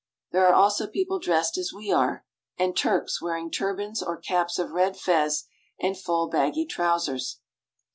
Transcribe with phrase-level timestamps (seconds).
[0.31, 2.25] There are also people dressed as we are,
[2.57, 5.43] and Turks wearing turbans or caps of red fez,
[5.79, 7.37] and full baggy trousers.